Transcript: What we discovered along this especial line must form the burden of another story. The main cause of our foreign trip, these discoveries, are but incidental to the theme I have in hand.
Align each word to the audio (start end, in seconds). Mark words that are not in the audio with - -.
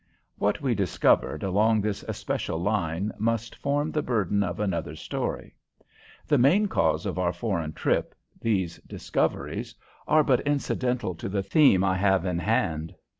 What 0.39 0.61
we 0.61 0.73
discovered 0.73 1.43
along 1.43 1.81
this 1.81 2.01
especial 2.07 2.57
line 2.57 3.11
must 3.19 3.55
form 3.57 3.91
the 3.91 4.01
burden 4.01 4.41
of 4.41 4.59
another 4.59 4.95
story. 4.95 5.53
The 6.27 6.39
main 6.39 6.65
cause 6.65 7.05
of 7.05 7.19
our 7.19 7.31
foreign 7.31 7.73
trip, 7.73 8.15
these 8.41 8.77
discoveries, 8.87 9.75
are 10.07 10.23
but 10.23 10.41
incidental 10.41 11.13
to 11.13 11.29
the 11.29 11.43
theme 11.43 11.83
I 11.83 11.97
have 11.97 12.25
in 12.25 12.39
hand. 12.39 12.95